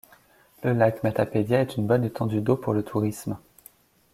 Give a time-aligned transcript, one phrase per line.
[0.63, 3.37] Le lac Matapédia est une bonne étendue d'eau pour le tourisme.